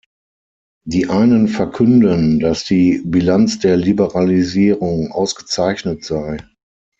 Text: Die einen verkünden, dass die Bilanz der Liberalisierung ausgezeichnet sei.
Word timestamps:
Die 0.83 1.09
einen 1.09 1.47
verkünden, 1.47 2.39
dass 2.39 2.63
die 2.63 3.03
Bilanz 3.05 3.59
der 3.59 3.77
Liberalisierung 3.77 5.11
ausgezeichnet 5.11 6.03
sei. 6.03 6.37